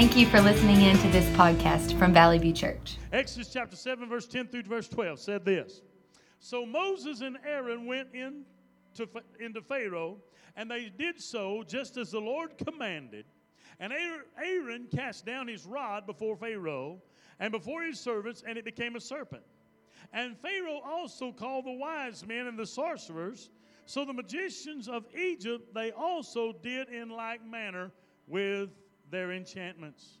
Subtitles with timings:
[0.00, 2.96] Thank you for listening in to this podcast from Valley View Church.
[3.12, 5.82] Exodus chapter 7, verse 10 through verse 12 said this
[6.38, 8.46] So Moses and Aaron went in
[8.94, 9.06] to,
[9.40, 10.16] into Pharaoh,
[10.56, 13.26] and they did so just as the Lord commanded.
[13.78, 13.92] And
[14.42, 17.02] Aaron cast down his rod before Pharaoh
[17.38, 19.44] and before his servants, and it became a serpent.
[20.14, 23.50] And Pharaoh also called the wise men and the sorcerers.
[23.84, 27.92] So the magicians of Egypt, they also did in like manner
[28.26, 28.70] with
[29.10, 30.18] their enchantments.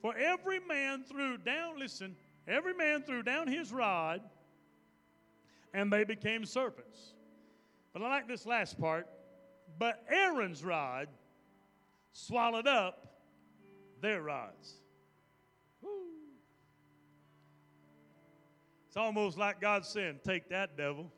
[0.00, 2.16] For every man threw down, listen,
[2.48, 4.20] every man threw down his rod,
[5.74, 7.14] and they became serpents.
[7.92, 9.06] But I like this last part.
[9.78, 11.08] But Aaron's rod
[12.12, 13.06] swallowed up
[14.00, 14.74] their rods.
[15.80, 15.90] Woo.
[18.86, 21.10] It's almost like God saying, Take that, devil.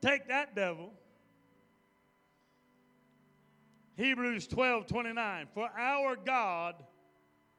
[0.00, 0.92] Take that, devil.
[3.98, 5.48] Hebrews 12 29.
[5.52, 6.76] For our God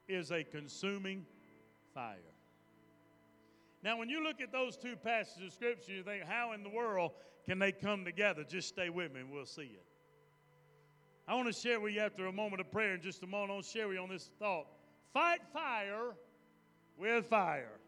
[0.08, 1.26] is a consuming
[1.94, 2.16] fire.
[3.84, 6.70] Now, when you look at those two passages of Scripture, you think, how in the
[6.70, 7.12] world
[7.46, 8.42] can they come together?
[8.42, 9.84] Just stay with me and we'll see it.
[11.28, 13.50] I want to share with you after a moment of prayer in just a moment.
[13.50, 14.66] I want to share with you on this thought.
[15.12, 16.14] Fight fire
[16.98, 17.78] with fire.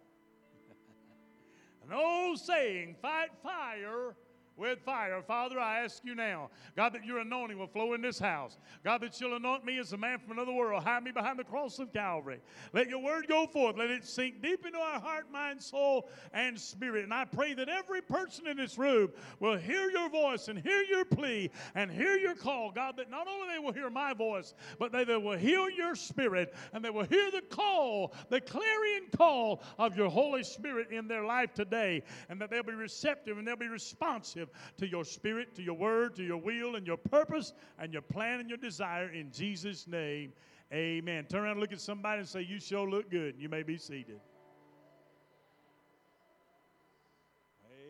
[1.89, 4.15] An old saying, fight fire
[4.57, 5.23] with fire.
[5.23, 8.59] Father, I ask you now, God, that your anointing will flow in this house.
[8.85, 10.83] God, that you'll anoint me as a man from another world.
[10.83, 12.41] Hide me behind the cross of Calvary.
[12.73, 13.77] Let your word go forth.
[13.77, 17.05] Let it sink deep into our heart, mind, soul, and spirit.
[17.05, 20.83] And I pray that every person in this room will hear your voice and hear
[20.83, 22.71] your plea and hear your call.
[22.71, 25.95] God, that not only they will hear my voice, but they, they will hear your
[25.95, 31.09] spirit and they will hear the call, the clarion call of your Holy Spirit in
[31.09, 32.03] their life today.
[32.29, 34.42] And that they'll be receptive and they'll be responsive
[34.79, 38.41] to your spirit, to your word, to your will, and your purpose, and your plan
[38.41, 40.33] and your desire in Jesus' name.
[40.73, 41.27] Amen.
[41.27, 43.35] Turn around and look at somebody and say, You sure look good.
[43.39, 44.21] You may be seated.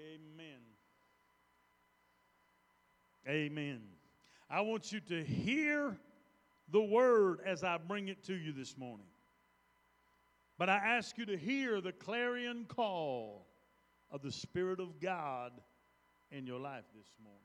[0.05, 0.61] Amen.
[3.29, 3.81] Amen.
[4.51, 5.97] I want you to hear
[6.73, 9.07] the word as I bring it to you this morning.
[10.59, 13.47] But I ask you to hear the clarion call
[14.11, 15.53] of the Spirit of God
[16.33, 17.41] in your life this morning.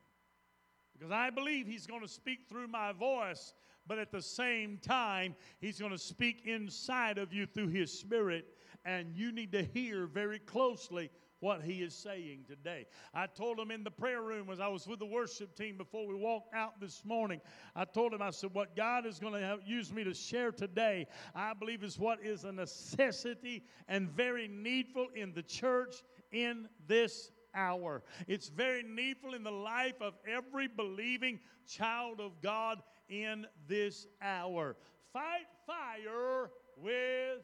[0.94, 3.53] Because I believe He's going to speak through my voice,
[3.86, 8.46] but at the same time, He's going to speak inside of you through His Spirit,
[8.86, 12.86] and you need to hear very closely what he is saying today.
[13.14, 16.08] I told him in the prayer room as I was with the worship team before
[16.08, 17.42] we walked out this morning.
[17.75, 21.06] I told him, I said, What God is going to use me to share today,
[21.36, 25.98] I believe is what is a necessity and very needful in the church
[26.31, 28.03] in this hour.
[28.28, 34.75] It's very needful in the life of every believing child of God in this hour.
[35.13, 37.41] Fight fire with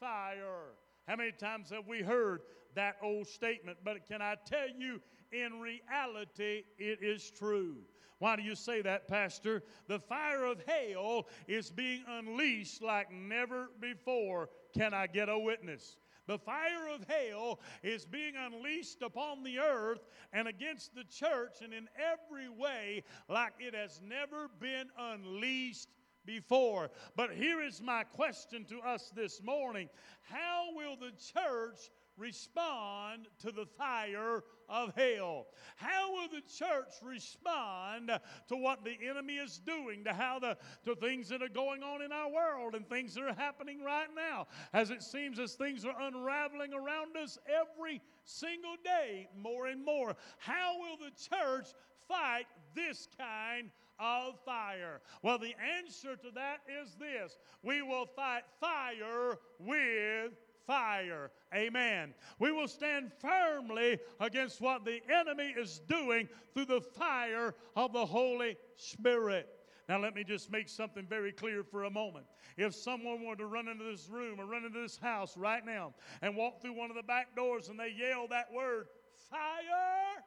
[0.00, 0.74] fire.
[1.06, 2.42] How many times have we heard
[2.74, 3.78] that old statement?
[3.84, 5.00] But can I tell you,
[5.32, 7.76] in reality, it is true.
[8.18, 9.62] Why do you say that, Pastor?
[9.88, 14.48] The fire of hell is being unleashed like never before.
[14.76, 15.96] Can I get a witness?
[16.26, 21.72] The fire of hell is being unleashed upon the earth and against the church, and
[21.72, 25.88] in every way like it has never been unleashed
[26.24, 26.90] before.
[27.14, 29.88] But here is my question to us this morning
[30.22, 35.46] How will the church respond to the fire of hell?
[35.76, 38.10] How will the church respond
[38.48, 42.02] to what the enemy is doing, to how the to things that are going on
[42.02, 44.46] in our world and things that are happening right now?
[44.72, 50.16] As it seems as things are unraveling around us every single day more and more.
[50.38, 51.68] How will the church
[52.08, 55.00] fight this kind of fire?
[55.22, 60.32] Well, the answer to that is this we will fight fire with
[60.66, 61.30] fire.
[61.54, 62.14] Amen.
[62.38, 68.04] We will stand firmly against what the enemy is doing through the fire of the
[68.04, 69.48] Holy Spirit.
[69.88, 72.26] Now, let me just make something very clear for a moment.
[72.56, 75.94] If someone were to run into this room or run into this house right now
[76.22, 78.86] and walk through one of the back doors and they yell that word,
[79.30, 80.24] fire,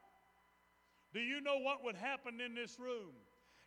[1.12, 3.12] do you know what would happen in this room?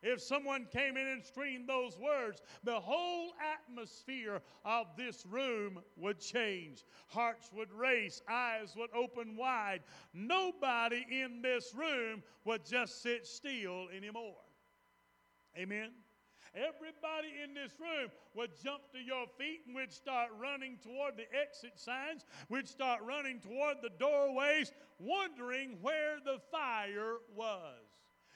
[0.03, 6.19] If someone came in and screamed those words, the whole atmosphere of this room would
[6.19, 6.83] change.
[7.07, 9.79] Hearts would race, eyes would open wide.
[10.13, 14.35] Nobody in this room would just sit still anymore.
[15.57, 15.91] Amen.
[16.53, 21.25] Everybody in this room would jump to your feet and we'd start running toward the
[21.33, 22.25] exit signs.
[22.49, 27.82] We'd start running toward the doorways, wondering where the fire was.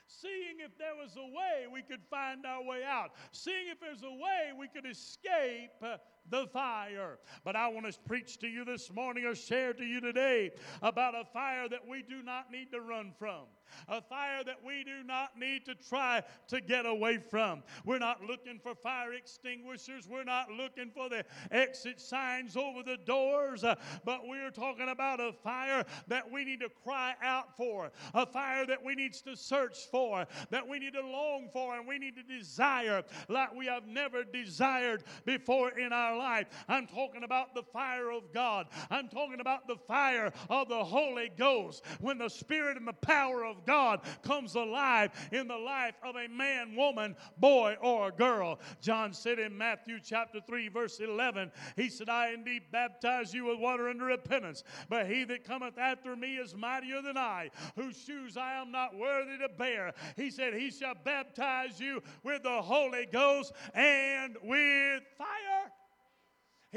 [0.08, 4.04] Seeing if there was a way we could find our way out, seeing if there's
[4.04, 5.98] a way we could escape uh,
[6.30, 7.20] the fire.
[7.44, 10.52] But I want to preach to you this morning or share to you today
[10.82, 13.46] about a fire that we do not need to run from
[13.88, 17.64] a fire that we do not need to try to get away from.
[17.86, 22.98] We're not looking for fire extinguishers, we're not looking for the exit signs over the
[22.98, 23.76] doors, uh,
[24.06, 28.66] but we're talking about a fire that we need to cry out for, a fire
[28.66, 32.16] that we need to search for, that we need to long for, and we need
[32.16, 36.48] to desire like we have never desired before in our life.
[36.68, 41.32] I'm talking about the fire of God, I'm talking about the fire of the Holy
[41.38, 46.16] Ghost when the Spirit and the power of God comes alive in the life of
[46.16, 48.60] a man, woman, boy, or girl.
[48.82, 53.60] John said in Matthew chapter 3, verse 11, He said, I indeed baptize you with
[53.60, 58.38] water unto repentance, but he that cometh after me is mightier than I, whose shoes
[58.38, 59.94] I am not worthy to bear.
[60.16, 65.72] He said, He shall baptize you with the Holy Ghost and with fire.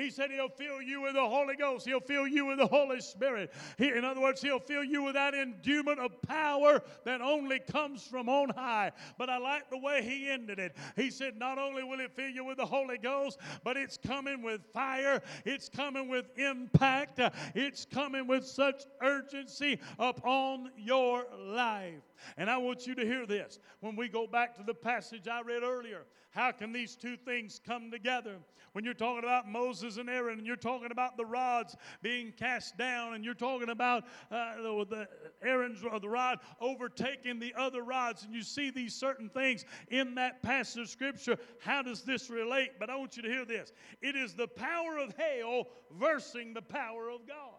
[0.01, 1.87] He said he'll fill you with the Holy Ghost.
[1.87, 3.53] He'll fill you with the Holy Spirit.
[3.77, 8.07] He, in other words, he'll fill you with that endowment of power that only comes
[8.07, 8.93] from on high.
[9.19, 10.77] But I like the way he ended it.
[10.97, 14.43] He said, Not only will it fill you with the Holy Ghost, but it's coming
[14.43, 17.21] with fire, it's coming with impact,
[17.55, 22.10] it's coming with such urgency upon your life.
[22.37, 23.59] And I want you to hear this.
[23.81, 27.61] When we go back to the passage I read earlier, how can these two things
[27.65, 28.37] come together?
[28.73, 32.77] When you're talking about Moses and Aaron, and you're talking about the rods being cast
[32.79, 34.55] down, and you're talking about uh,
[34.89, 35.09] the,
[35.43, 40.15] Aaron's or the rod overtaking the other rods, and you see these certain things in
[40.15, 42.73] that passage of Scripture, how does this relate?
[42.79, 45.65] But I want you to hear this it is the power of hell
[45.99, 47.59] versing the power of God.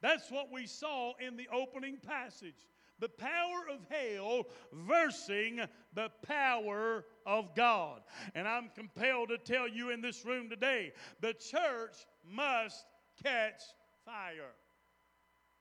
[0.00, 2.66] That's what we saw in the opening passage
[2.98, 5.60] the power of hell versing
[5.94, 8.00] the power of God.
[8.34, 12.84] And I'm compelled to tell you in this room today the church must
[13.22, 13.62] catch
[14.04, 14.52] fire.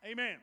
[0.06, 0.38] Amen.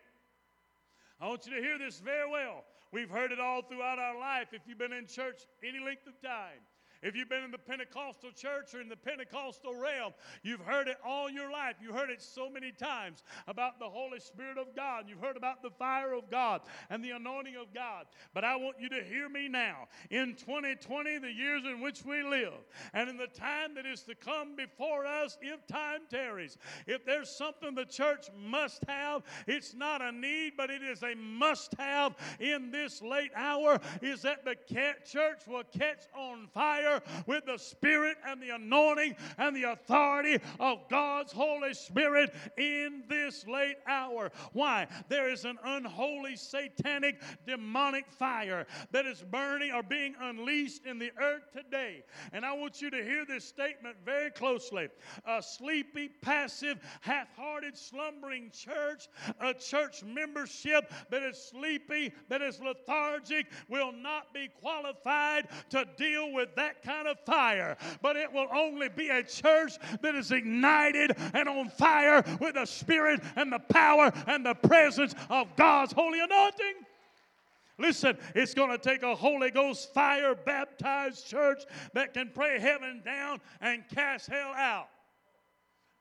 [1.20, 2.64] I want you to hear this very well.
[2.92, 6.20] We've heard it all throughout our life if you've been in church any length of
[6.20, 6.60] time.
[7.02, 10.12] If you've been in the Pentecostal church or in the Pentecostal realm,
[10.42, 11.76] you've heard it all your life.
[11.82, 15.06] You've heard it so many times about the Holy Spirit of God.
[15.08, 18.06] You've heard about the fire of God and the anointing of God.
[18.34, 19.88] But I want you to hear me now.
[20.10, 22.52] In 2020, the years in which we live,
[22.92, 26.56] and in the time that is to come before us, if time tarries,
[26.86, 31.14] if there's something the church must have, it's not a need, but it is a
[31.16, 34.56] must have in this late hour, is that the
[35.04, 36.91] church will catch on fire
[37.26, 43.46] with the Spirit and the anointing and the authority of God's Holy Spirit in this
[43.46, 44.30] late hour.
[44.52, 44.86] Why?
[45.08, 51.12] There is an unholy, satanic, demonic fire that is burning or being unleashed in the
[51.20, 52.02] earth today.
[52.32, 54.88] And I want you to hear this statement very closely.
[55.26, 59.08] A sleepy, passive, half hearted, slumbering church,
[59.40, 66.32] a church membership that is sleepy, that is lethargic, will not be qualified to deal
[66.32, 71.16] with that kind of fire, but it will only be a church that is ignited
[71.34, 76.20] and on fire with the Spirit and the power and the presence of God's holy
[76.20, 76.74] anointing.
[77.78, 81.62] Listen, it's going to take a Holy Ghost fire baptized church
[81.94, 84.88] that can pray heaven down and cast hell out.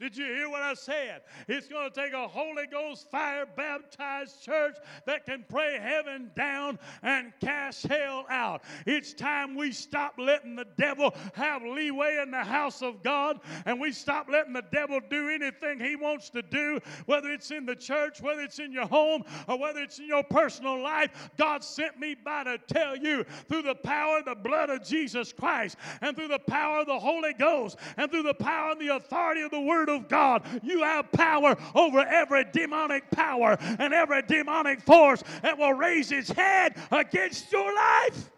[0.02, 1.22] Did you hear what I said?
[1.48, 6.80] It's going to take a Holy Ghost fire baptized church that can pray heaven down
[7.04, 8.64] and cast hell out.
[8.88, 13.80] It's time we stop letting the devil have leeway in the house of God and
[13.80, 17.76] we stop letting the devil do anything he wants to do, whether it's in the
[17.76, 21.30] church, whether it's in your home, or whether it's in your personal life.
[21.38, 25.32] God sent me by to tell you through the power of the blood of Jesus
[25.32, 28.96] Christ and through the power of the Holy Ghost and through the power and the
[28.96, 34.22] authority of the Word of God, you have power over every demonic power and every
[34.24, 38.30] demonic force that will raise its head against your life.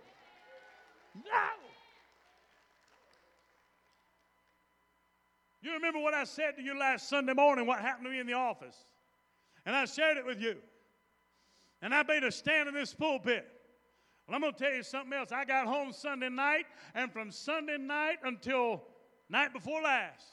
[1.16, 1.50] Now.
[5.62, 8.28] You remember what I said to you last Sunday morning, what happened to me in
[8.28, 8.76] the office?
[9.66, 10.58] And I shared it with you.
[11.82, 13.46] And I made a stand in this pulpit.
[14.28, 15.32] Well, I'm going to tell you something else.
[15.32, 18.84] I got home Sunday night, and from Sunday night until
[19.30, 20.26] night before last,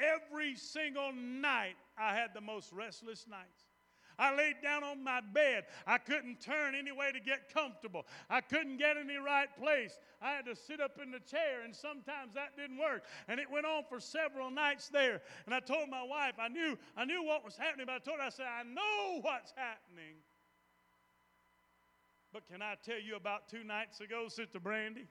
[0.00, 3.64] Every single night, I had the most restless nights.
[4.20, 5.64] I laid down on my bed.
[5.86, 8.04] I couldn't turn any way to get comfortable.
[8.28, 9.98] I couldn't get the right place.
[10.20, 13.04] I had to sit up in the chair, and sometimes that didn't work.
[13.28, 15.22] And it went on for several nights there.
[15.46, 18.18] And I told my wife, I knew, I knew what was happening, but I told
[18.20, 20.16] her, I said, I know what's happening.
[22.32, 25.06] But can I tell you about two nights ago, Sister Brandy?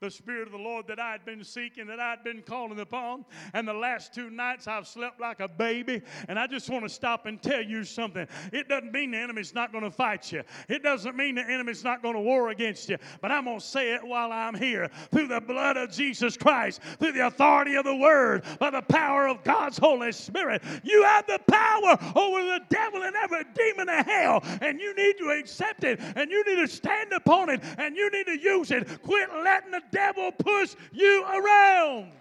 [0.00, 2.80] The Spirit of the Lord that I had been seeking, that I had been calling
[2.80, 3.24] upon.
[3.52, 6.02] And the last two nights I've slept like a baby.
[6.28, 8.26] And I just want to stop and tell you something.
[8.52, 11.84] It doesn't mean the enemy's not going to fight you, it doesn't mean the enemy's
[11.84, 12.98] not going to war against you.
[13.20, 14.90] But I'm going to say it while I'm here.
[15.10, 19.28] Through the blood of Jesus Christ, through the authority of the Word, by the power
[19.28, 24.06] of God's Holy Spirit, you have the power over the devil and every demon of
[24.06, 24.42] hell.
[24.60, 26.00] And you need to accept it.
[26.16, 27.62] And you need to stand upon it.
[27.78, 29.02] And you need to use it.
[29.02, 32.12] Quit letting the devil push you around.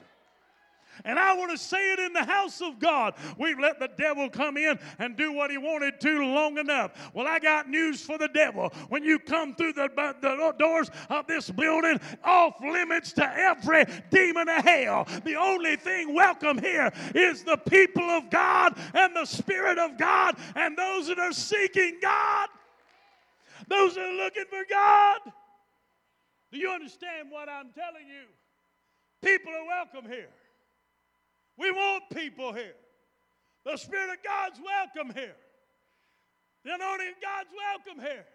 [1.06, 3.16] And I want to say it in the house of God.
[3.38, 6.92] We've let the devil come in and do what he wanted to long enough.
[7.14, 8.70] Well, I got news for the devil.
[8.90, 9.90] When you come through the,
[10.22, 15.08] the doors of this building, off limits to every demon of hell.
[15.26, 20.36] The only thing welcome here is the people of God and the Spirit of God
[20.56, 22.50] and those that are seeking God,
[23.68, 25.20] those that are looking for God.
[26.54, 28.28] Do you understand what I'm telling you?
[29.28, 30.30] People are welcome here.
[31.58, 32.76] We want people here.
[33.66, 35.36] The Spirit of God's welcome here.
[36.64, 38.26] The anointing of God's welcome here.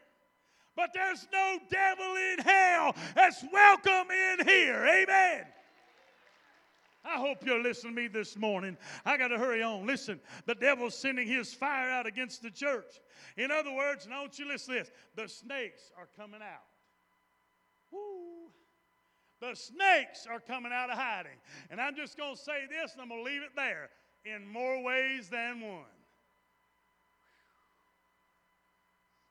[0.74, 4.84] But there's no devil in hell that's welcome in here.
[4.84, 5.44] Amen.
[7.04, 8.76] I hope you're listening to me this morning.
[9.04, 9.86] I got to hurry on.
[9.86, 13.00] Listen, the devil's sending his fire out against the church.
[13.36, 16.77] In other words, want you listen to this the snakes are coming out.
[17.90, 18.50] Woo.
[19.40, 21.38] The snakes are coming out of hiding.
[21.70, 23.90] And I'm just going to say this and I'm going to leave it there
[24.24, 25.84] in more ways than one.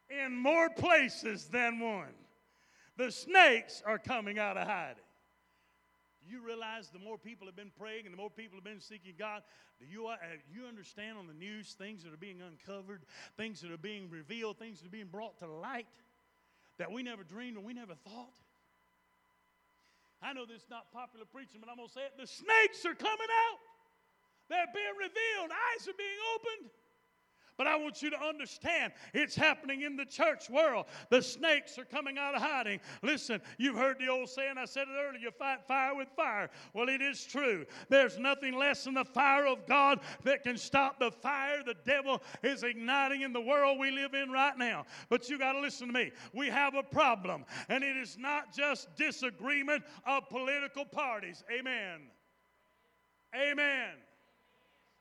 [0.09, 2.13] In more places than one.
[2.95, 5.03] The snakes are coming out of hiding.
[6.25, 8.81] Do you realize the more people have been praying and the more people have been
[8.81, 9.43] seeking God,
[9.79, 10.15] do you, uh,
[10.51, 13.03] you understand on the news things that are being uncovered,
[13.37, 15.87] things that are being revealed, things that are being brought to light
[16.79, 18.33] that we never dreamed and we never thought?
[20.21, 22.17] I know this is not popular preaching, but I'm going to say it.
[22.17, 23.59] The snakes are coming out.
[24.50, 25.51] They're being revealed.
[25.51, 26.71] Eyes are being opened.
[27.57, 30.85] But I want you to understand it's happening in the church world.
[31.09, 32.79] The snakes are coming out of hiding.
[33.01, 36.49] Listen, you've heard the old saying, I said it earlier you fight fire with fire.
[36.73, 37.65] Well, it is true.
[37.89, 42.21] There's nothing less than the fire of God that can stop the fire the devil
[42.43, 44.85] is igniting in the world we live in right now.
[45.09, 46.11] But you got to listen to me.
[46.33, 51.43] We have a problem, and it is not just disagreement of political parties.
[51.51, 52.01] Amen.
[53.35, 53.89] Amen.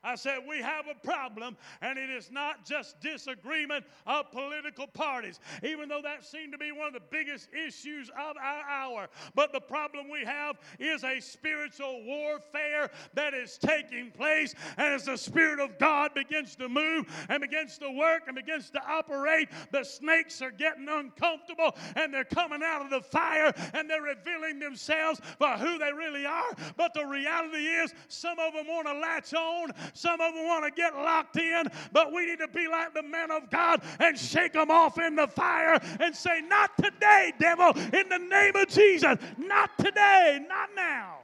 [0.07, 5.41] I said, we have a problem, and it is not just disagreement of political parties,
[5.63, 9.07] even though that seemed to be one of the biggest issues of our hour.
[9.35, 15.03] But the problem we have is a spiritual warfare that is taking place, and as
[15.03, 19.49] the Spirit of God begins to move and begins to work and begins to operate,
[19.73, 24.59] the snakes are getting uncomfortable and they're coming out of the fire and they're revealing
[24.59, 26.55] themselves for who they really are.
[26.77, 29.71] But the reality is, some of them want to latch on.
[29.97, 33.01] Some of them want to get locked in, but we need to be like the
[33.01, 37.71] man of God and shake them off in the fire and say, Not today, devil,
[37.75, 39.17] in the name of Jesus.
[39.37, 41.17] Not today, not now.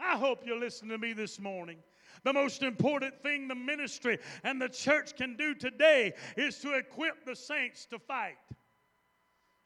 [0.00, 1.76] I hope you're listening to me this morning.
[2.22, 7.26] The most important thing the ministry and the church can do today is to equip
[7.26, 8.38] the saints to fight.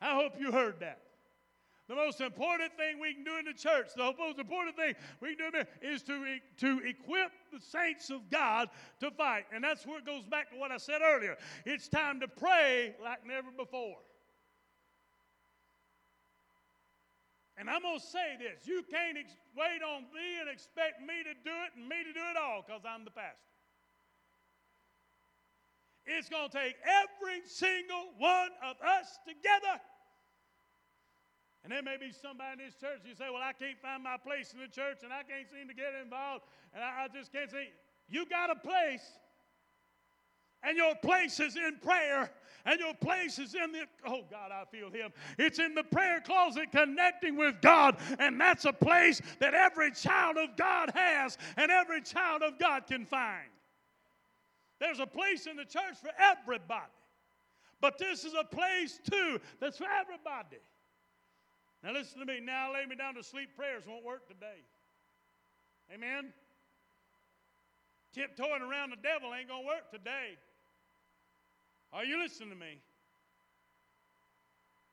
[0.00, 1.00] I hope you heard that.
[1.88, 5.34] The most important thing we can do in the church, the most important thing we
[5.34, 8.68] can do is to, to equip the saints of God
[9.00, 9.46] to fight.
[9.54, 11.38] And that's where it goes back to what I said earlier.
[11.64, 13.96] It's time to pray like never before.
[17.56, 21.24] And I'm going to say this you can't ex- wait on me and expect me
[21.24, 23.48] to do it and me to do it all because I'm the pastor.
[26.04, 29.80] It's going to take every single one of us together
[31.68, 34.16] and there may be somebody in this church, you say, Well, I can't find my
[34.16, 37.30] place in the church and I can't seem to get involved and I, I just
[37.30, 37.68] can't see.
[38.08, 39.04] You got a place,
[40.62, 42.30] and your place is in prayer,
[42.64, 45.10] and your place is in the, oh God, I feel Him.
[45.36, 50.38] It's in the prayer closet connecting with God, and that's a place that every child
[50.38, 53.50] of God has and every child of God can find.
[54.80, 56.86] There's a place in the church for everybody,
[57.82, 60.56] but this is a place too that's for everybody.
[61.82, 62.40] Now listen to me.
[62.40, 63.54] Now lay me down to sleep.
[63.56, 64.62] Prayers won't work today.
[65.94, 66.32] Amen.
[68.12, 70.36] Tiptoeing around the devil ain't gonna work today.
[71.92, 72.78] Are you listening to me?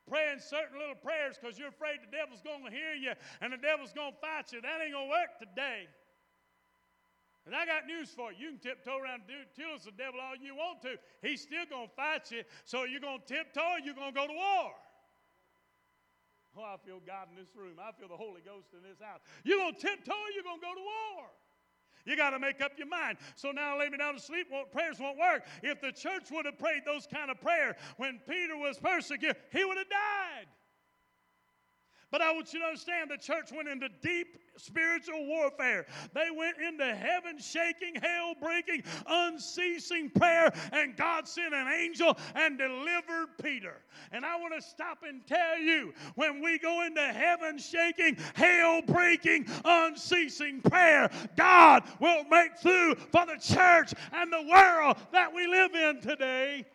[0.08, 3.58] Praying certain little prayers because you're afraid the devil's going to hear you and the
[3.58, 4.62] devil's going to fight you.
[4.62, 5.90] That ain't going to work today.
[7.46, 8.38] And I got news for you.
[8.38, 9.26] You can tiptoe around
[9.58, 10.98] tell us the devil all you want to.
[11.22, 12.46] He's still going to fight you.
[12.66, 14.74] So you're going to tiptoe you're going to go to war.
[16.58, 17.76] Oh, I feel God in this room.
[17.80, 19.20] I feel the Holy Ghost in this house.
[19.44, 21.28] You're going to tiptoe you're going to go to war.
[22.06, 23.18] You got to make up your mind.
[23.36, 24.48] So now lay me down to sleep.
[24.52, 25.44] Well, prayers won't work.
[25.64, 29.66] If the church would have prayed those kind of prayers when Peter was persecuted, he
[29.66, 30.48] would have died.
[32.12, 35.86] But I want you to understand the church went into deep spiritual warfare.
[36.14, 42.58] They went into heaven shaking, hell breaking, unceasing prayer, and God sent an angel and
[42.58, 43.82] delivered Peter.
[44.12, 48.82] And I want to stop and tell you when we go into heaven shaking, hell
[48.82, 55.48] breaking, unceasing prayer, God will make through for the church and the world that we
[55.48, 56.66] live in today.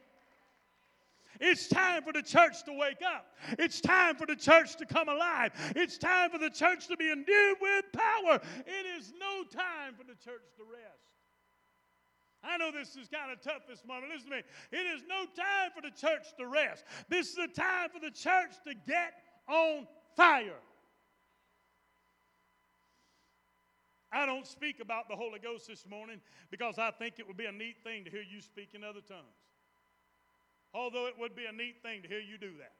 [1.40, 3.34] It's time for the church to wake up.
[3.58, 5.52] It's time for the church to come alive.
[5.74, 8.40] It's time for the church to be endued with power.
[8.66, 11.00] It is no time for the church to rest.
[12.44, 14.10] I know this is kind of tough this morning.
[14.12, 14.42] Listen to me.
[14.72, 16.84] It is no time for the church to rest.
[17.08, 19.14] This is the time for the church to get
[19.48, 20.60] on fire.
[24.12, 26.20] I don't speak about the Holy Ghost this morning
[26.50, 29.00] because I think it would be a neat thing to hear you speak in other
[29.00, 29.36] tongues.
[30.72, 32.72] Although it would be a neat thing to hear you do that.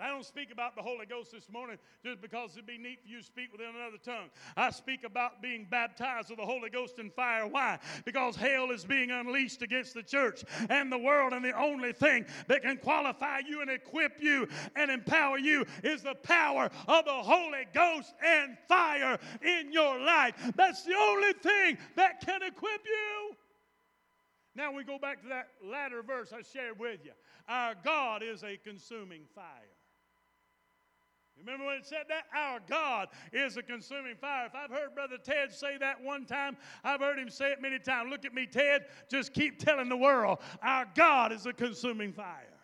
[0.00, 3.08] I don't speak about the Holy Ghost this morning just because it'd be neat for
[3.08, 4.28] you to speak within another tongue.
[4.56, 7.46] I speak about being baptized with the Holy Ghost and fire.
[7.48, 7.80] Why?
[8.04, 12.26] Because hell is being unleashed against the church and the world, and the only thing
[12.46, 17.10] that can qualify you and equip you and empower you is the power of the
[17.10, 20.52] Holy Ghost and fire in your life.
[20.54, 23.36] That's the only thing that can equip you.
[24.58, 27.12] Now we go back to that latter verse I shared with you.
[27.48, 29.44] Our God is a consuming fire.
[31.38, 32.24] Remember when it said that?
[32.36, 34.46] Our God is a consuming fire.
[34.46, 37.78] If I've heard Brother Ted say that one time, I've heard him say it many
[37.78, 38.10] times.
[38.10, 38.86] Look at me, Ted.
[39.08, 42.58] Just keep telling the world, our God is a consuming fire.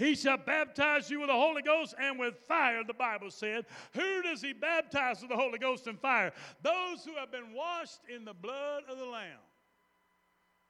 [0.00, 3.66] He shall baptize you with the Holy Ghost and with fire, the Bible said.
[3.92, 6.32] Who does he baptize with the Holy Ghost and fire?
[6.62, 9.36] Those who have been washed in the blood of the Lamb.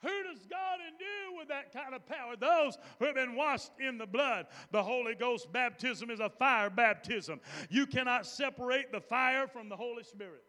[0.02, 2.34] Who does God endue with that kind of power?
[2.36, 4.46] Those who have been washed in the blood.
[4.70, 7.40] The Holy Ghost baptism is a fire baptism.
[7.68, 10.44] You cannot separate the fire from the Holy Spirit.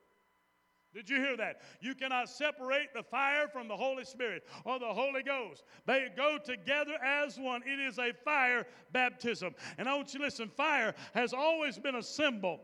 [0.93, 1.61] Did you hear that?
[1.79, 5.63] You cannot separate the fire from the Holy Spirit or the Holy Ghost.
[5.85, 7.61] They go together as one.
[7.65, 9.55] It is a fire baptism.
[9.77, 12.59] And I want you to listen fire has always been a symbol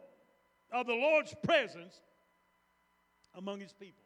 [0.72, 2.02] of the Lord's presence
[3.34, 4.04] among his people.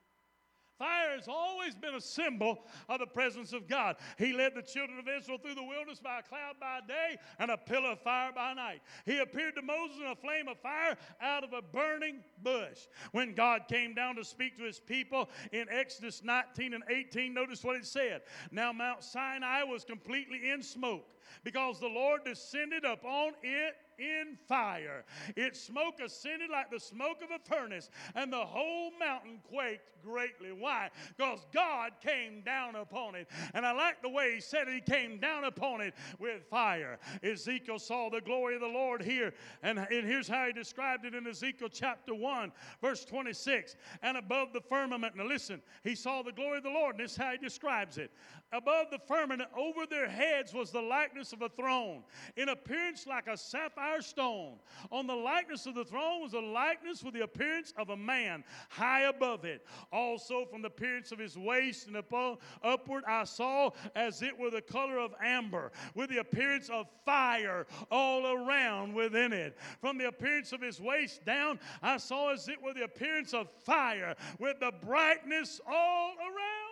[0.81, 3.97] Fire has always been a symbol of the presence of God.
[4.17, 7.51] He led the children of Israel through the wilderness by a cloud by day and
[7.51, 8.81] a pillar of fire by night.
[9.05, 12.87] He appeared to Moses in a flame of fire out of a burning bush.
[13.11, 17.63] When God came down to speak to his people in Exodus 19 and 18, notice
[17.63, 18.21] what it said.
[18.51, 21.13] Now Mount Sinai was completely in smoke
[21.43, 25.05] because the Lord descended upon it in fire.
[25.35, 30.51] Its smoke ascended like the smoke of a furnace, and the whole mountain quaked greatly.
[30.51, 30.89] Why?
[31.15, 33.27] Because God came down upon it.
[33.53, 34.73] And I like the way he said it.
[34.73, 36.99] He came down upon it with fire.
[37.23, 39.33] Ezekiel saw the glory of the Lord here.
[39.63, 43.75] And, and here's how he described it in Ezekiel chapter 1, verse 26.
[44.01, 47.11] And above the firmament, now listen, he saw the glory of the Lord, and this
[47.11, 48.11] is how he describes it.
[48.53, 52.03] Above the firmament, over their heads was the likeness of a throne,
[52.35, 54.55] in appearance like a sapphire stone.
[54.91, 58.43] On the likeness of the throne was a likeness with the appearance of a man
[58.69, 59.65] high above it.
[59.91, 64.49] Also, from the appearance of his waist and upon, upward, I saw as it were
[64.49, 69.57] the color of amber, with the appearance of fire all around within it.
[69.79, 73.49] From the appearance of his waist down, I saw as it were the appearance of
[73.63, 76.70] fire, with the brightness all around.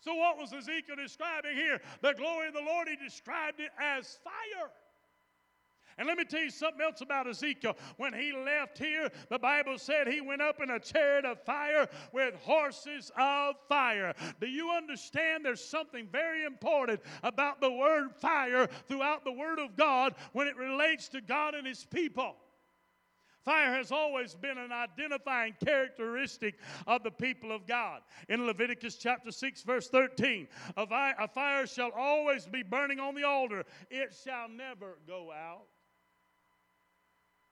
[0.00, 1.80] So, what was Ezekiel describing here?
[2.00, 4.70] The glory of the Lord, he described it as fire.
[5.98, 7.76] And let me tell you something else about Ezekiel.
[7.98, 11.88] When he left here, the Bible said he went up in a chariot of fire
[12.12, 14.14] with horses of fire.
[14.40, 19.76] Do you understand there's something very important about the word fire throughout the Word of
[19.76, 22.36] God when it relates to God and His people?
[23.44, 28.02] Fire has always been an identifying characteristic of the people of God.
[28.28, 33.64] In Leviticus chapter 6, verse 13, a fire shall always be burning on the altar,
[33.90, 35.62] it shall never go out.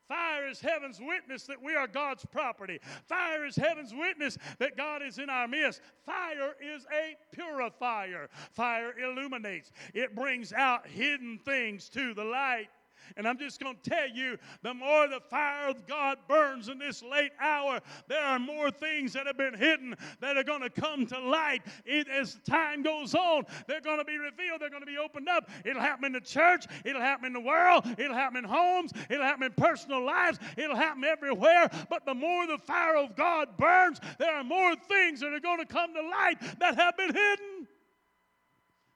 [0.08, 2.80] Fire is heaven's witness that we are God's property.
[3.04, 5.82] Fire is heaven's witness that God is in our midst.
[6.06, 8.30] Fire is a purifier.
[8.52, 12.68] Fire illuminates, it brings out hidden things to the light.
[13.16, 16.78] And I'm just going to tell you the more the fire of God burns in
[16.78, 20.70] this late hour, there are more things that have been hidden that are going to
[20.70, 23.44] come to light it, as time goes on.
[23.66, 25.50] They're going to be revealed, they're going to be opened up.
[25.64, 29.24] It'll happen in the church, it'll happen in the world, it'll happen in homes, it'll
[29.24, 31.70] happen in personal lives, it'll happen everywhere.
[31.88, 35.58] But the more the fire of God burns, there are more things that are going
[35.58, 37.68] to come to light that have been hidden.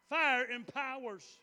[0.08, 1.38] Fire empowers.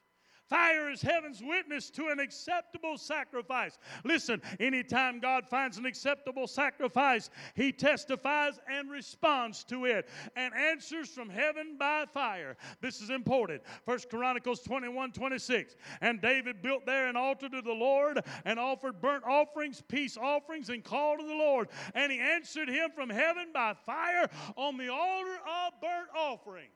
[0.50, 3.78] Fire is heaven's witness to an acceptable sacrifice.
[4.04, 11.10] Listen, anytime God finds an acceptable sacrifice, He testifies and responds to it and answers
[11.10, 12.58] from heaven by fire.
[12.82, 13.62] This is important.
[13.86, 15.76] First Chronicles 21 26.
[16.02, 20.70] And David built there an altar to the Lord and offered burnt offerings, peace offerings,
[20.70, 21.70] and called to the Lord.
[21.94, 26.70] And he answered him from heaven by fire on the altar of burnt offering.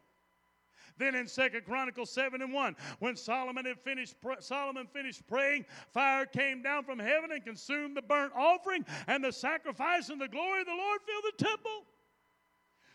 [0.98, 6.26] Then in Second Chronicles 7 and 1, when Solomon had finished Solomon finished praying, fire
[6.26, 10.62] came down from heaven and consumed the burnt offering and the sacrifice, and the glory
[10.62, 11.86] of the Lord filled the temple.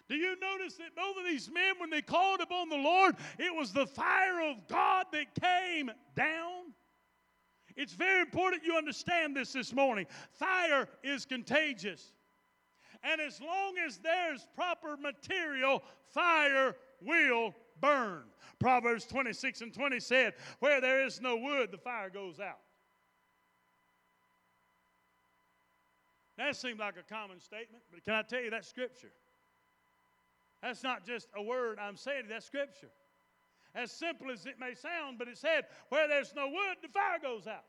[0.09, 3.55] Do you notice that both of these men, when they called upon the Lord, it
[3.55, 6.73] was the fire of God that came down?
[7.77, 10.07] It's very important you understand this this morning.
[10.33, 12.13] Fire is contagious.
[13.05, 15.83] And as long as there's proper material,
[16.13, 18.25] fire will burn.
[18.59, 22.59] Proverbs 26 and 20 said, Where there is no wood, the fire goes out.
[26.37, 29.11] That seemed like a common statement, but can I tell you that's scripture?
[30.63, 32.91] That's not just a word I'm saying, that's scripture.
[33.75, 37.19] As simple as it may sound, but it said, Where there's no wood, the fire
[37.21, 37.65] goes out.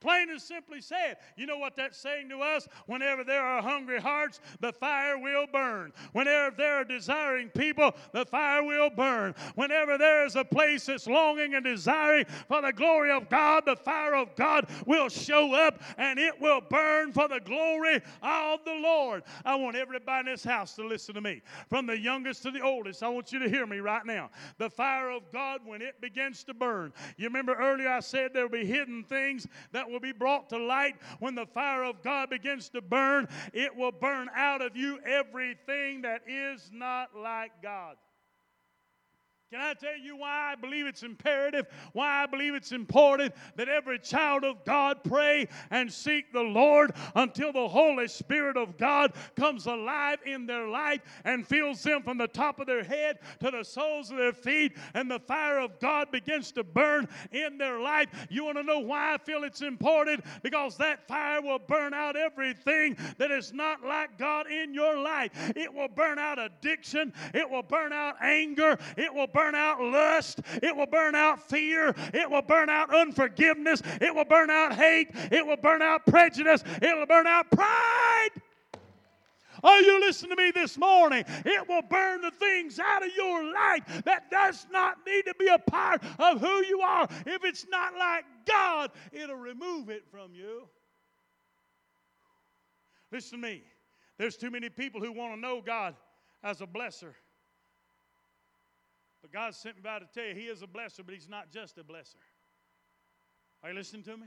[0.00, 1.18] Plain and simply said.
[1.36, 2.66] You know what that's saying to us?
[2.86, 5.92] Whenever there are hungry hearts, the fire will burn.
[6.12, 9.34] Whenever there are desiring people, the fire will burn.
[9.56, 13.76] Whenever there is a place that's longing and desiring for the glory of God, the
[13.76, 18.74] fire of God will show up and it will burn for the glory of the
[18.74, 19.22] Lord.
[19.44, 21.42] I want everybody in this house to listen to me.
[21.68, 24.30] From the youngest to the oldest, I want you to hear me right now.
[24.58, 28.44] The fire of God, when it begins to burn, you remember earlier I said there
[28.44, 32.30] will be hidden things that will be brought to light when the fire of God
[32.30, 33.28] begins to burn.
[33.52, 37.96] It will burn out of you everything that is not like God.
[39.50, 43.68] Can I tell you why I believe it's imperative, why I believe it's important that
[43.68, 49.12] every child of God pray and seek the Lord until the Holy Spirit of God
[49.34, 53.50] comes alive in their life and fills them from the top of their head to
[53.50, 57.80] the soles of their feet, and the fire of God begins to burn in their
[57.80, 58.28] life.
[58.30, 60.24] You want to know why I feel it's important?
[60.44, 65.32] Because that fire will burn out everything that is not like God in your life.
[65.56, 69.80] It will burn out addiction, it will burn out anger, it will burn burn out
[69.80, 70.40] lust.
[70.62, 71.94] It will burn out fear.
[72.12, 73.82] It will burn out unforgiveness.
[74.00, 75.08] It will burn out hate.
[75.30, 76.62] It will burn out prejudice.
[76.82, 78.28] It will burn out pride.
[79.62, 81.24] Are you listening to me this morning?
[81.44, 85.48] It will burn the things out of your life that does not need to be
[85.48, 87.06] a part of who you are.
[87.26, 90.68] If it's not like God, it'll remove it from you.
[93.12, 93.62] Listen to me.
[94.18, 95.94] There's too many people who want to know God
[96.42, 97.14] as a blesser.
[99.22, 101.50] But God sent me by to tell you He is a blesser, but He's not
[101.50, 102.16] just a blesser.
[103.62, 104.26] Are you listening to me?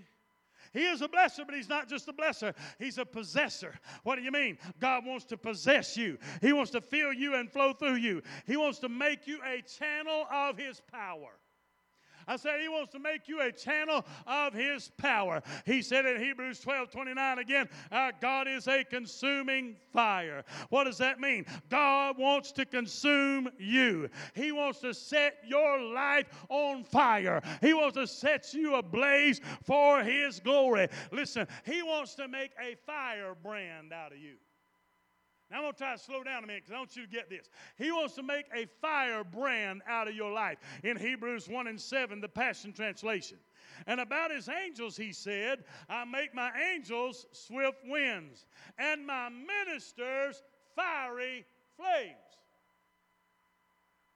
[0.71, 2.53] He is a blesser, but he's not just a blesser.
[2.79, 3.75] He's a possessor.
[4.03, 4.57] What do you mean?
[4.79, 6.17] God wants to possess you.
[6.41, 8.21] He wants to fill you and flow through you.
[8.45, 11.31] He wants to make you a channel of his power.
[12.27, 15.41] I said he wants to make you a channel of his power.
[15.65, 20.43] He said in Hebrews 12 29 again, our God is a consuming fire.
[20.69, 21.45] What does that mean?
[21.69, 24.09] God wants to consume you.
[24.33, 27.41] He wants to set your life on fire.
[27.61, 30.87] He wants to set you ablaze for his glory.
[31.11, 34.35] Listen, he wants to make a firebrand out of you.
[35.51, 37.11] Now, I'm going to try to slow down a minute because I want you to
[37.11, 37.49] get this.
[37.77, 40.57] He wants to make a firebrand out of your life.
[40.83, 43.37] In Hebrews 1 and 7, the Passion Translation.
[43.85, 48.45] And about his angels, he said, I make my angels swift winds,
[48.77, 50.41] and my ministers
[50.75, 51.45] fiery
[51.77, 52.17] flames.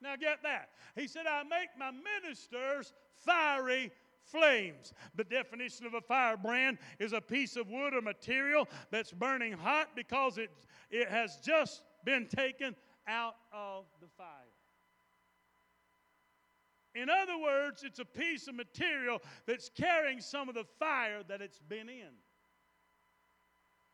[0.01, 0.69] Now, get that.
[0.95, 3.91] He said, I make my ministers fiery
[4.23, 4.93] flames.
[5.15, 9.89] The definition of a firebrand is a piece of wood or material that's burning hot
[9.95, 10.51] because it,
[10.89, 12.75] it has just been taken
[13.07, 14.27] out of the fire.
[16.95, 21.41] In other words, it's a piece of material that's carrying some of the fire that
[21.41, 22.13] it's been in.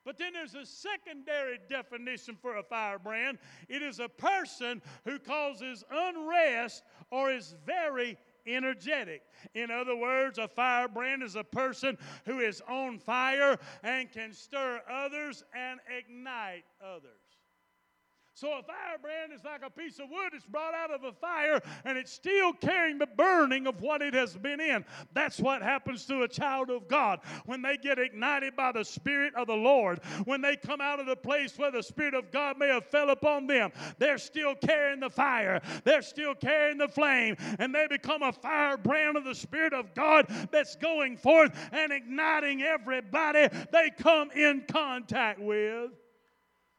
[0.06, 3.38] But then there's a secondary definition for a firebrand
[3.70, 9.24] it is a person who causes unrest or is very energetic.
[9.54, 14.82] In other words, a firebrand is a person who is on fire and can stir
[14.90, 17.23] others and ignite others.
[18.36, 21.62] So a firebrand is like a piece of wood that's brought out of a fire
[21.86, 24.84] and it's still carrying the burning of what it has been in.
[25.14, 29.36] That's what happens to a child of God when they get ignited by the Spirit
[29.36, 30.00] of the Lord.
[30.26, 33.12] When they come out of the place where the Spirit of God may have fell
[33.12, 35.62] upon them, they're still carrying the fire.
[35.84, 40.26] They're still carrying the flame and they become a firebrand of the Spirit of God
[40.52, 45.92] that's going forth and igniting everybody they come in contact with.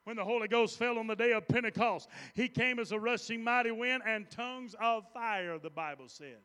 [0.05, 3.43] When the Holy Ghost fell on the day of Pentecost, he came as a rushing
[3.43, 6.39] mighty wind and tongues of fire, the Bible said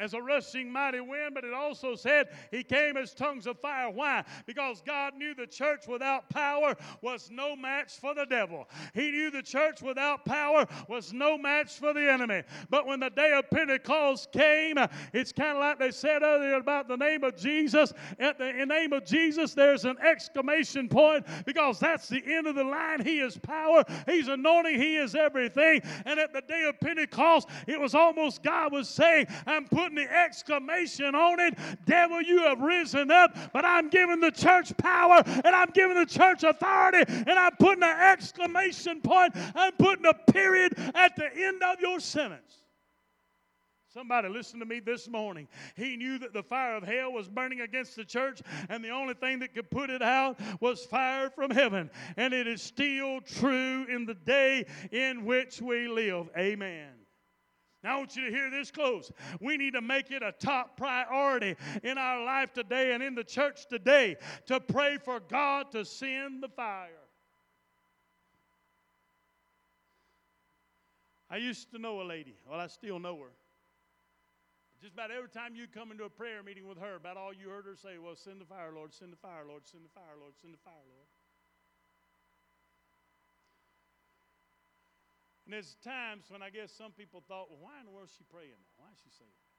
[0.00, 3.90] as a rushing mighty wind, but it also said he came as tongues of fire.
[3.90, 4.24] Why?
[4.46, 8.68] Because God knew the church without power was no match for the devil.
[8.94, 12.42] He knew the church without power was no match for the enemy.
[12.70, 14.76] But when the day of Pentecost came,
[15.12, 17.92] it's kind of like they said earlier about the name of Jesus.
[18.18, 22.64] At the name of Jesus, there's an exclamation point because that's the end of the
[22.64, 23.04] line.
[23.04, 25.82] He is power, He's anointing, He is everything.
[26.06, 30.06] And at the day of Pentecost, it was almost God was saying, I'm putting putting
[30.06, 31.58] the exclamation on it.
[31.84, 36.06] Devil, you have risen up, but I'm giving the church power and I'm giving the
[36.06, 39.34] church authority and I'm putting an exclamation point.
[39.54, 42.56] I'm putting a period at the end of your sentence.
[43.92, 45.48] Somebody listen to me this morning.
[45.74, 49.14] He knew that the fire of hell was burning against the church, and the only
[49.14, 51.90] thing that could put it out was fire from heaven.
[52.16, 56.28] And it is still true in the day in which we live.
[56.38, 56.99] Amen.
[57.82, 59.10] Now, I want you to hear this close.
[59.40, 63.24] We need to make it a top priority in our life today and in the
[63.24, 64.16] church today
[64.46, 66.90] to pray for God to send the fire.
[71.30, 72.34] I used to know a lady.
[72.48, 73.30] Well, I still know her.
[74.82, 77.48] Just about every time you come into a prayer meeting with her, about all you
[77.48, 80.16] heard her say was, Send the fire, Lord, send the fire, Lord, send the fire,
[80.18, 81.06] Lord, send the fire, Lord.
[85.50, 88.14] And there's times when I guess some people thought, well, why in the world is
[88.14, 88.70] she praying now?
[88.78, 89.50] Why is she saying that?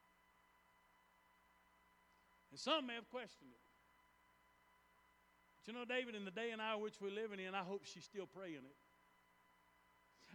[2.48, 3.60] And some may have questioned it.
[5.52, 7.84] But you know, David, in the day and hour which we're living in, I hope
[7.84, 8.78] she's still praying it.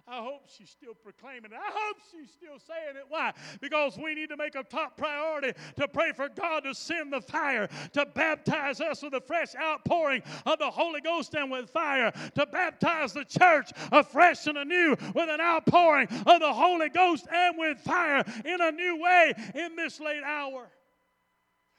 [0.09, 1.57] I hope she's still proclaiming it.
[1.57, 3.03] I hope she's still saying it.
[3.09, 3.33] Why?
[3.59, 7.19] Because we need to make a top priority to pray for God to send the
[7.19, 12.11] fire, to baptize us with a fresh outpouring of the Holy Ghost and with fire,
[12.35, 17.57] to baptize the church afresh and anew with an outpouring of the Holy Ghost and
[17.57, 20.69] with fire in a new way in this late hour.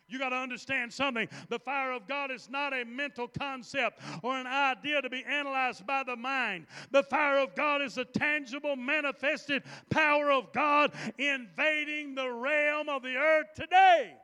[0.08, 1.28] You got to understand something.
[1.50, 5.86] The fire of God is not a mental concept or an idea to be analyzed
[5.86, 6.66] by the mind.
[6.90, 13.02] The fire of God is a tangible, manifested power of God invading the realm of
[13.02, 14.14] the earth today.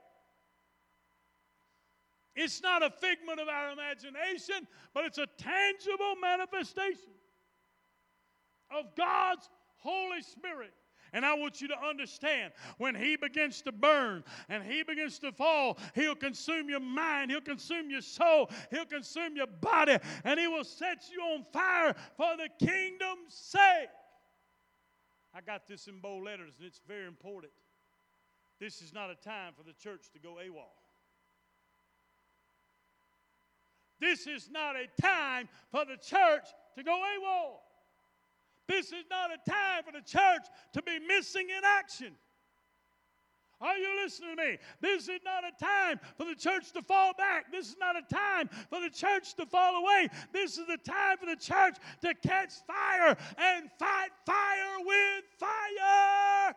[2.34, 7.12] It's not a figment of our imagination, but it's a tangible manifestation
[8.76, 10.72] of God's Holy Spirit
[11.14, 15.32] and I want you to understand when He begins to burn and He begins to
[15.32, 20.48] fall, He'll consume your mind, He'll consume your soul, He'll consume your body, and He
[20.48, 23.88] will set you on fire for the kingdom's sake.
[25.32, 27.52] I got this in bold letters, and it's very important.
[28.60, 30.70] This is not a time for the church to go AWOL.
[34.00, 36.44] This is not a time for the church
[36.76, 37.60] to go AWOL.
[38.66, 42.14] This is not a time for the church to be missing in action.
[43.60, 44.58] Are you listening to me?
[44.80, 47.50] This is not a time for the church to fall back.
[47.50, 50.08] This is not a time for the church to fall away.
[50.32, 56.54] This is the time for the church to catch fire and fight fire with fire.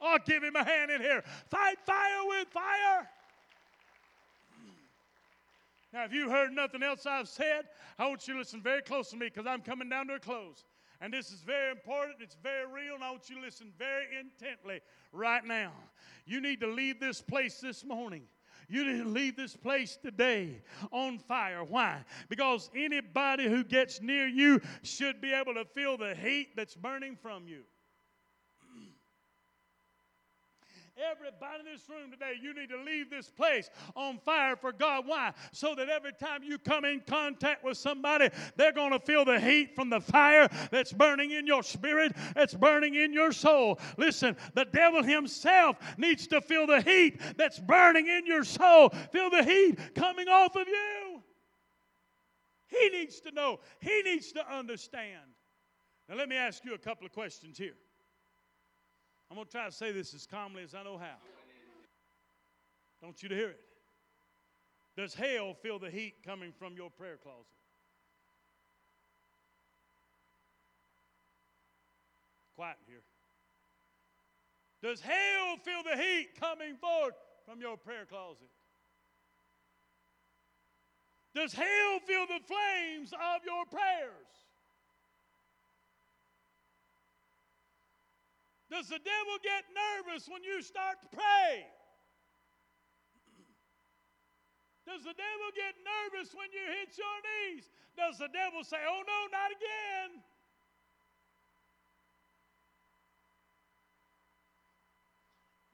[0.00, 1.22] I'll give him a hand in here.
[1.50, 3.08] Fight fire with fire.
[5.92, 7.62] Now, if you heard nothing else I've said,
[7.98, 10.20] I want you to listen very close to me because I'm coming down to a
[10.20, 10.64] close.
[11.00, 14.06] And this is very important, it's very real, and I want you to listen very
[14.18, 14.80] intently
[15.12, 15.72] right now.
[16.26, 18.22] You need to leave this place this morning.
[18.68, 21.64] You need to leave this place today on fire.
[21.64, 22.04] Why?
[22.28, 27.16] Because anybody who gets near you should be able to feel the heat that's burning
[27.16, 27.62] from you.
[30.98, 35.04] Everybody in this room today, you need to leave this place on fire for God.
[35.06, 35.32] Why?
[35.52, 39.38] So that every time you come in contact with somebody, they're going to feel the
[39.38, 43.78] heat from the fire that's burning in your spirit, that's burning in your soul.
[43.96, 48.90] Listen, the devil himself needs to feel the heat that's burning in your soul.
[49.12, 51.22] Feel the heat coming off of you.
[52.66, 55.22] He needs to know, he needs to understand.
[56.08, 57.74] Now, let me ask you a couple of questions here.
[59.30, 61.16] I'm going to try to say this as calmly as I know how.
[63.02, 63.60] Don't you to hear it.
[64.96, 67.44] Does hell feel the heat coming from your prayer closet?
[72.56, 73.02] Quiet here.
[74.82, 77.14] Does hell feel the heat coming forth
[77.46, 78.48] from your prayer closet?
[81.34, 84.47] Does hell feel the flames of your prayers?
[88.70, 91.66] Does the devil get nervous when you start to pray?
[94.84, 97.68] Does the devil get nervous when you hit your knees?
[97.96, 100.22] Does the devil say, Oh no, not again?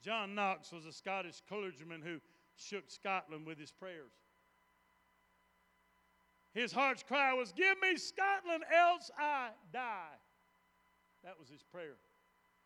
[0.03, 2.21] John Knox was a Scottish clergyman who
[2.57, 4.13] shook Scotland with his prayers.
[6.53, 10.19] His heart's cry was, Give me Scotland, else I die.
[11.25, 11.97] That was his prayer.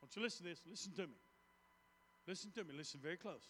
[0.01, 0.63] Won't you listen to this?
[0.69, 1.15] Listen to me.
[2.27, 2.75] Listen to me.
[2.77, 3.49] Listen very close.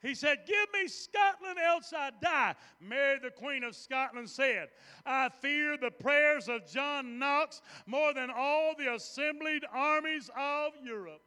[0.00, 2.54] He said, Give me Scotland, else I die.
[2.80, 4.68] Mary, the Queen of Scotland, said,
[5.04, 11.22] I fear the prayers of John Knox more than all the assembled armies of Europe.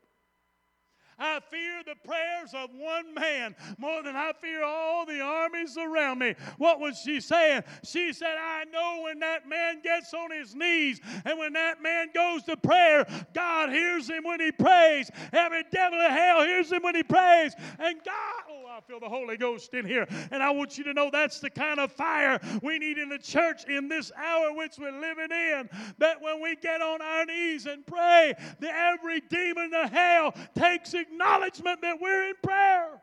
[1.21, 6.19] I fear the prayers of one man more than I fear all the armies around
[6.19, 6.33] me.
[6.57, 7.63] What was she saying?
[7.83, 12.09] She said, I know when that man gets on his knees and when that man
[12.13, 15.11] goes to prayer, God hears him when he prays.
[15.31, 17.53] Every devil in hell hears him when he prays.
[17.77, 20.07] And God, oh, I feel the Holy Ghost in here.
[20.31, 23.19] And I want you to know that's the kind of fire we need in the
[23.19, 25.69] church in this hour which we're living in.
[25.99, 30.93] That when we get on our knees and pray, that every demon of hell takes
[31.11, 33.01] acknowledgement that we're in prayer.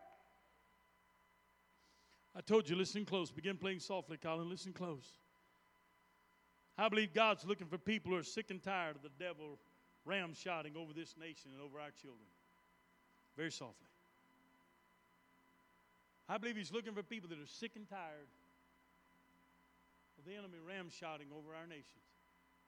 [2.37, 3.31] I told you, listen close.
[3.31, 4.49] Begin playing softly, Colin.
[4.49, 5.07] Listen close.
[6.77, 9.59] I believe God's looking for people who are sick and tired of the devil
[10.07, 12.31] ramshotting over this nation and over our children.
[13.37, 13.91] Very softly.
[16.29, 18.31] I believe He's looking for people that are sick and tired
[20.19, 22.07] of the enemy ramshotting over our nations,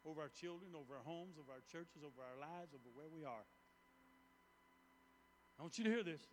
[0.05, 3.23] over our children, over our homes, over our churches, over our lives, over where we
[3.23, 3.47] are.
[5.61, 6.25] I want you to hear this.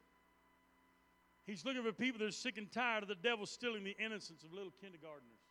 [1.43, 4.47] He's looking for people that are sick and tired of the devil stealing the innocence
[4.47, 5.43] of little kindergartners.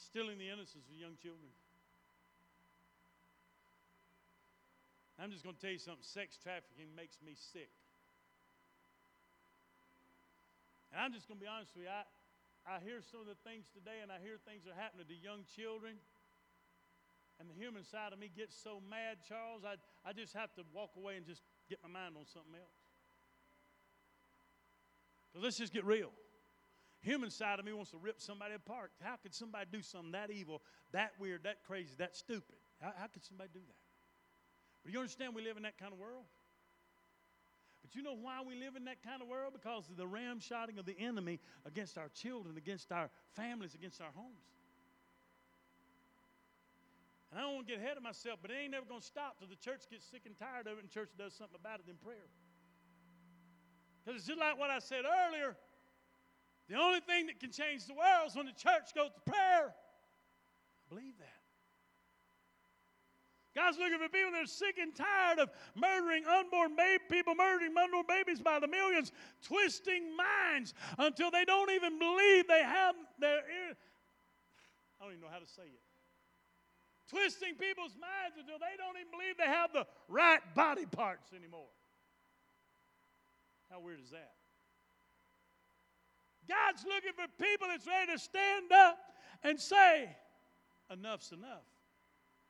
[0.00, 1.52] Stealing the innocence of young children.
[5.20, 7.68] I'm just going to tell you something sex trafficking makes me sick.
[10.88, 11.92] And I'm just going to be honest with you.
[11.92, 12.08] I,
[12.64, 15.44] I hear some of the things today, and I hear things are happening to young
[15.52, 16.00] children.
[17.42, 19.74] And the human side of me gets so mad, Charles, I,
[20.08, 22.78] I just have to walk away and just get my mind on something else.
[25.26, 26.10] Because let's just get real.
[27.00, 28.92] Human side of me wants to rip somebody apart.
[29.02, 32.62] How could somebody do something that evil, that weird, that crazy, that stupid?
[32.80, 33.82] How, how could somebody do that?
[34.84, 36.22] But you understand we live in that kind of world?
[37.82, 39.52] But you know why we live in that kind of world?
[39.52, 44.12] Because of the ramshotting of the enemy against our children, against our families, against our
[44.14, 44.46] homes.
[47.32, 49.06] And I don't want to get ahead of myself, but it ain't never going to
[49.06, 51.80] stop till the church gets sick and tired of it and church does something about
[51.80, 52.28] it in prayer.
[54.04, 55.56] Because it's just like what I said earlier.
[56.68, 59.72] The only thing that can change the world is when the church goes to prayer.
[59.72, 61.40] I Believe that.
[63.56, 67.72] God's looking for people that are sick and tired of murdering unborn baby, people murdering
[67.76, 73.40] unborn babies by the millions, twisting minds until they don't even believe they have their
[73.40, 73.72] ear.
[75.00, 75.80] I don't even know how to say it
[77.12, 81.68] twisting people's minds until they don't even believe they have the right body parts anymore.
[83.70, 84.32] How weird is that?
[86.48, 88.98] God's looking for people that's ready to stand up
[89.44, 90.08] and say,
[90.90, 91.68] enough's enough.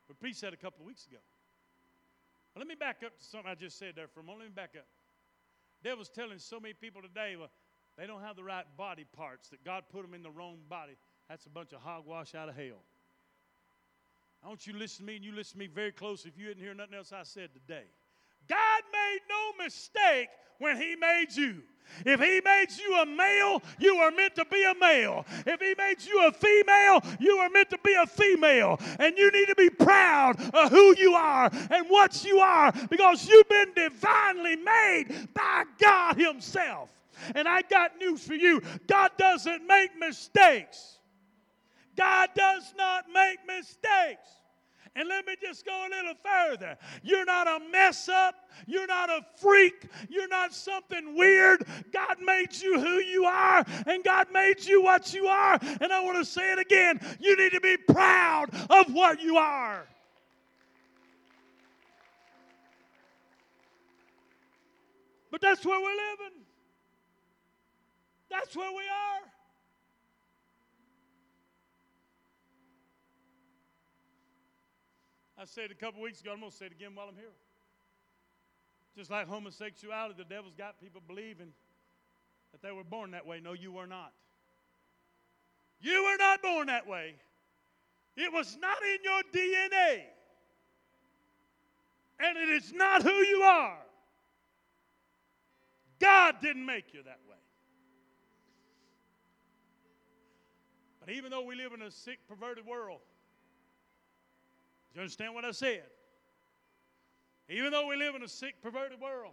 [0.09, 1.19] But Pete said a couple of weeks ago.
[2.57, 4.41] Let me back up to something I just said there for a moment.
[4.41, 4.87] Let me back up.
[5.83, 7.51] Devil's telling so many people today, well,
[7.97, 10.93] they don't have the right body parts, that God put them in the wrong body.
[11.29, 12.83] That's a bunch of hogwash out of hell.
[14.45, 16.37] I want you to listen to me and you listen to me very close if
[16.37, 17.85] you didn't hear nothing else I said today.
[18.49, 20.29] God made no mistake
[20.59, 21.63] when He made you.
[22.05, 25.25] If He made you a male, you are meant to be a male.
[25.47, 28.81] If He made you a female, you are meant to be a female.
[28.99, 33.29] And you need to be proud of who you are and what you are because
[33.29, 36.91] you've been divinely made by God Himself.
[37.37, 40.99] And I got news for you God doesn't make mistakes.
[41.97, 44.29] God does not make mistakes.
[44.95, 46.77] And let me just go a little further.
[47.03, 48.35] You're not a mess up.
[48.67, 49.87] You're not a freak.
[50.11, 51.65] You're not something weird.
[51.93, 55.59] God made you who you are, and God made you what you are.
[55.81, 59.39] And I want to say it again you need to be proud of what you
[59.39, 59.87] are.
[65.31, 66.41] But that's where we're living,
[68.31, 69.32] that's where we are.
[75.43, 77.35] I said a couple weeks ago, I'm going to say it again while I'm here.
[78.97, 81.49] Just like homosexuality, the devil's got people believing
[82.53, 83.41] that they were born that way.
[83.43, 84.13] No, you were not.
[85.81, 87.17] You were not born that way.
[88.17, 90.03] It was not in your DNA.
[92.21, 93.79] And it is not who you are.
[95.99, 97.37] God didn't make you that way.
[101.01, 103.01] But even though we live in a sick, perverted world,
[104.93, 105.85] do you understand what I said?
[107.49, 109.33] Even though we live in a sick, perverted world,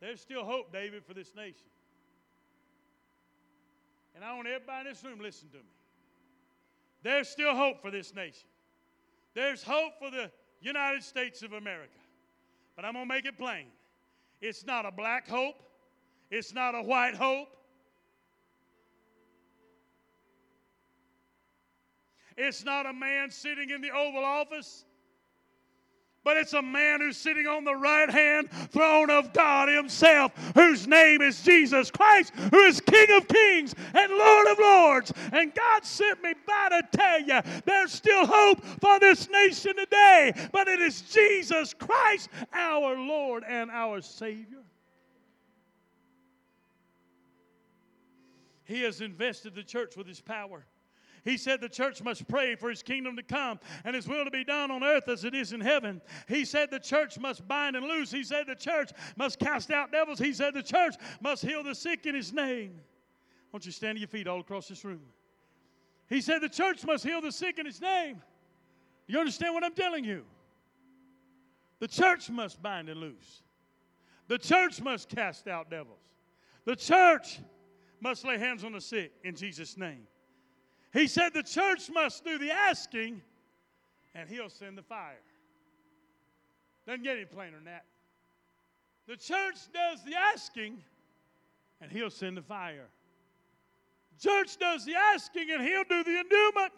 [0.00, 1.66] there's still hope, David, for this nation.
[4.14, 5.62] And I want everybody in this room listen to me.
[7.02, 8.48] There's still hope for this nation.
[9.34, 10.30] There's hope for the
[10.60, 11.92] United States of America.
[12.74, 13.66] But I'm going to make it plain.
[14.40, 15.62] It's not a black hope.
[16.30, 17.48] It's not a white hope.
[22.36, 24.84] It's not a man sitting in the Oval Office
[26.26, 30.88] but it's a man who's sitting on the right hand throne of God Himself, whose
[30.88, 35.12] name is Jesus Christ, who is King of kings and Lord of lords.
[35.32, 40.32] And God sent me by to tell you there's still hope for this nation today,
[40.50, 44.64] but it is Jesus Christ, our Lord and our Savior.
[48.64, 50.66] He has invested the church with His power.
[51.26, 54.30] He said the church must pray for his kingdom to come and his will to
[54.30, 56.00] be done on earth as it is in heaven.
[56.28, 58.12] He said the church must bind and loose.
[58.12, 60.20] He said the church must cast out devils.
[60.20, 62.78] He said the church must heal the sick in his name.
[63.50, 65.00] Won't you stand to your feet all across this room?
[66.08, 68.22] He said the church must heal the sick in his name.
[69.08, 70.22] You understand what I'm telling you?
[71.80, 73.42] The church must bind and loose.
[74.28, 75.98] The church must cast out devils.
[76.64, 77.40] The church
[78.00, 80.06] must lay hands on the sick in Jesus' name.
[80.96, 83.20] He said the church must do the asking
[84.14, 85.20] and he'll send the fire.
[86.86, 87.84] Doesn't get any plainer than that.
[89.06, 90.78] The church does the asking
[91.82, 92.86] and he'll send the fire.
[94.18, 96.72] church does the asking and he'll do the endowment.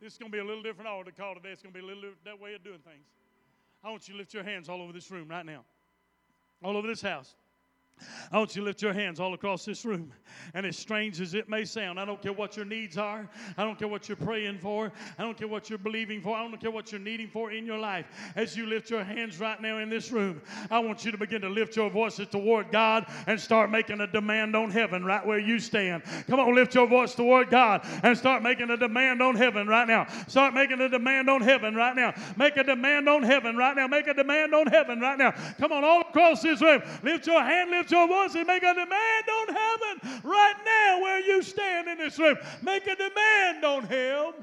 [0.00, 1.48] This is going to be a little different order call today.
[1.48, 3.06] It's going to be a little that way of doing things.
[3.82, 5.64] I want you to lift your hands all over this room right now,
[6.62, 7.34] all over this house.
[8.30, 10.12] I want you to lift your hands all across this room.
[10.54, 13.28] And as strange as it may sound, I don't care what your needs are.
[13.56, 14.92] I don't care what you're praying for.
[15.18, 16.36] I don't care what you're believing for.
[16.36, 18.06] I don't care what you're needing for in your life.
[18.34, 21.40] As you lift your hands right now in this room, I want you to begin
[21.42, 25.38] to lift your voices toward God and start making a demand on heaven right where
[25.38, 26.02] you stand.
[26.26, 29.88] Come on, lift your voice toward God and start making a demand on heaven right
[29.88, 30.06] now.
[30.28, 32.14] Start making a demand on heaven right now.
[32.36, 33.86] Make a demand on heaven right now.
[33.86, 35.32] Make a demand on heaven right now.
[35.58, 36.82] Come on, all across this room.
[37.02, 41.00] Lift your hand, lift lift your voice and make a demand on heaven right now
[41.00, 42.36] where you stand in this room.
[42.62, 44.34] Make a demand on Him.